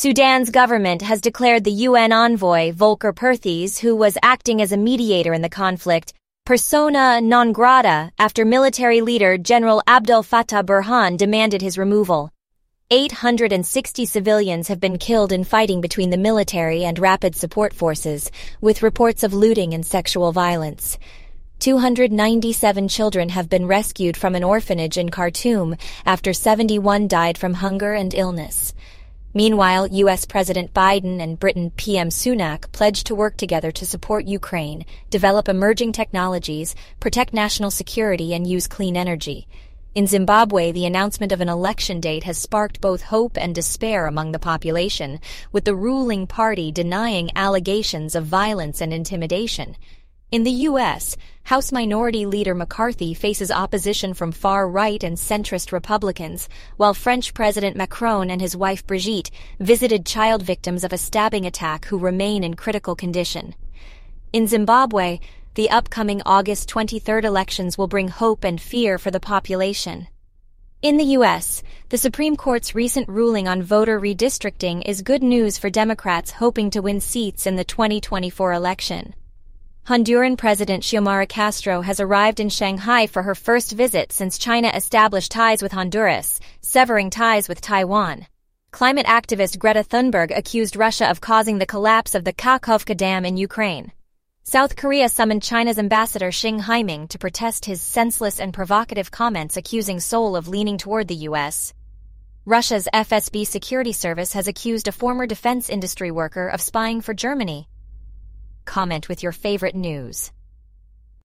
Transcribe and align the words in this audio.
Sudan's 0.00 0.50
government 0.50 1.02
has 1.02 1.20
declared 1.20 1.64
the 1.64 1.72
UN 1.88 2.12
envoy, 2.12 2.70
Volker 2.70 3.12
Perthes, 3.12 3.80
who 3.80 3.96
was 3.96 4.16
acting 4.22 4.62
as 4.62 4.70
a 4.70 4.76
mediator 4.76 5.34
in 5.34 5.42
the 5.42 5.48
conflict, 5.48 6.12
persona 6.46 7.20
non 7.20 7.50
grata 7.50 8.12
after 8.16 8.44
military 8.44 9.00
leader 9.00 9.36
General 9.36 9.82
Abdel 9.88 10.22
Fattah 10.22 10.62
Burhan 10.62 11.16
demanded 11.16 11.62
his 11.62 11.76
removal. 11.76 12.30
860 12.92 14.06
civilians 14.06 14.68
have 14.68 14.78
been 14.78 14.98
killed 14.98 15.32
in 15.32 15.42
fighting 15.42 15.80
between 15.80 16.10
the 16.10 16.16
military 16.16 16.84
and 16.84 17.00
rapid 17.00 17.34
support 17.34 17.74
forces, 17.74 18.30
with 18.60 18.84
reports 18.84 19.24
of 19.24 19.34
looting 19.34 19.74
and 19.74 19.84
sexual 19.84 20.30
violence. 20.30 20.96
297 21.58 22.86
children 22.86 23.30
have 23.30 23.48
been 23.48 23.66
rescued 23.66 24.16
from 24.16 24.36
an 24.36 24.44
orphanage 24.44 24.96
in 24.96 25.08
Khartoum 25.08 25.74
after 26.06 26.32
71 26.32 27.08
died 27.08 27.36
from 27.36 27.54
hunger 27.54 27.94
and 27.94 28.14
illness. 28.14 28.74
Meanwhile, 29.34 29.88
U.S. 29.88 30.24
President 30.24 30.72
Biden 30.72 31.20
and 31.20 31.38
Britain 31.38 31.70
PM 31.76 32.08
Sunak 32.08 32.72
pledged 32.72 33.06
to 33.06 33.14
work 33.14 33.36
together 33.36 33.70
to 33.72 33.84
support 33.84 34.24
Ukraine, 34.24 34.86
develop 35.10 35.48
emerging 35.48 35.92
technologies, 35.92 36.74
protect 36.98 37.34
national 37.34 37.70
security, 37.70 38.32
and 38.32 38.46
use 38.46 38.66
clean 38.66 38.96
energy. 38.96 39.46
In 39.94 40.06
Zimbabwe, 40.06 40.72
the 40.72 40.86
announcement 40.86 41.32
of 41.32 41.42
an 41.42 41.48
election 41.48 42.00
date 42.00 42.24
has 42.24 42.38
sparked 42.38 42.80
both 42.80 43.02
hope 43.02 43.36
and 43.36 43.54
despair 43.54 44.06
among 44.06 44.32
the 44.32 44.38
population, 44.38 45.20
with 45.52 45.64
the 45.64 45.74
ruling 45.74 46.26
party 46.26 46.72
denying 46.72 47.30
allegations 47.36 48.14
of 48.14 48.24
violence 48.24 48.80
and 48.80 48.94
intimidation. 48.94 49.76
In 50.30 50.42
the 50.42 50.68
U.S., 50.68 51.16
House 51.44 51.72
Minority 51.72 52.26
Leader 52.26 52.54
McCarthy 52.54 53.14
faces 53.14 53.50
opposition 53.50 54.12
from 54.12 54.30
far-right 54.30 55.02
and 55.02 55.16
centrist 55.16 55.72
Republicans, 55.72 56.50
while 56.76 56.92
French 56.92 57.32
President 57.32 57.76
Macron 57.76 58.28
and 58.30 58.38
his 58.38 58.54
wife 58.54 58.86
Brigitte 58.86 59.30
visited 59.58 60.04
child 60.04 60.42
victims 60.42 60.84
of 60.84 60.92
a 60.92 60.98
stabbing 60.98 61.46
attack 61.46 61.86
who 61.86 61.96
remain 61.96 62.44
in 62.44 62.52
critical 62.56 62.94
condition. 62.94 63.54
In 64.30 64.46
Zimbabwe, 64.46 65.18
the 65.54 65.70
upcoming 65.70 66.20
August 66.26 66.68
23rd 66.68 67.24
elections 67.24 67.78
will 67.78 67.88
bring 67.88 68.08
hope 68.08 68.44
and 68.44 68.60
fear 68.60 68.98
for 68.98 69.10
the 69.10 69.20
population. 69.20 70.08
In 70.82 70.98
the 70.98 71.12
U.S., 71.16 71.62
the 71.88 71.96
Supreme 71.96 72.36
Court's 72.36 72.74
recent 72.74 73.08
ruling 73.08 73.48
on 73.48 73.62
voter 73.62 73.98
redistricting 73.98 74.82
is 74.84 75.00
good 75.00 75.22
news 75.22 75.56
for 75.56 75.70
Democrats 75.70 76.32
hoping 76.32 76.68
to 76.72 76.82
win 76.82 77.00
seats 77.00 77.46
in 77.46 77.56
the 77.56 77.64
2024 77.64 78.52
election. 78.52 79.14
Honduran 79.88 80.36
President 80.36 80.82
Xiomara 80.82 81.26
Castro 81.26 81.80
has 81.80 81.98
arrived 81.98 82.40
in 82.40 82.50
Shanghai 82.50 83.06
for 83.06 83.22
her 83.22 83.34
first 83.34 83.72
visit 83.72 84.12
since 84.12 84.36
China 84.36 84.68
established 84.74 85.32
ties 85.32 85.62
with 85.62 85.72
Honduras, 85.72 86.40
severing 86.60 87.08
ties 87.08 87.48
with 87.48 87.62
Taiwan. 87.62 88.26
Climate 88.70 89.06
activist 89.06 89.58
Greta 89.58 89.82
Thunberg 89.82 90.30
accused 90.36 90.76
Russia 90.76 91.08
of 91.08 91.22
causing 91.22 91.56
the 91.56 91.64
collapse 91.64 92.14
of 92.14 92.24
the 92.24 92.34
Kakhovka 92.34 92.94
Dam 92.94 93.24
in 93.24 93.38
Ukraine. 93.38 93.90
South 94.44 94.76
Korea 94.76 95.08
summoned 95.08 95.42
China's 95.42 95.78
ambassador 95.78 96.32
Xing 96.32 96.60
Haiming 96.60 97.08
to 97.08 97.18
protest 97.18 97.64
his 97.64 97.80
senseless 97.80 98.38
and 98.38 98.52
provocative 98.52 99.10
comments 99.10 99.56
accusing 99.56 100.00
Seoul 100.00 100.36
of 100.36 100.48
leaning 100.48 100.76
toward 100.76 101.08
the 101.08 101.22
U.S. 101.30 101.72
Russia's 102.44 102.88
FSB 102.92 103.46
security 103.46 103.94
service 103.94 104.34
has 104.34 104.48
accused 104.48 104.86
a 104.86 104.92
former 104.92 105.26
defense 105.26 105.70
industry 105.70 106.10
worker 106.10 106.46
of 106.46 106.60
spying 106.60 107.00
for 107.00 107.14
Germany 107.14 107.68
comment 108.68 109.08
with 109.08 109.22
your 109.22 109.32
favorite 109.32 109.74
news. 109.74 110.30